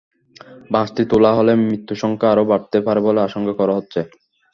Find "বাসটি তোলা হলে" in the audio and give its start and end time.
0.71-1.53